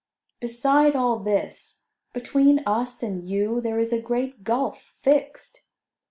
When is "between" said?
2.11-2.63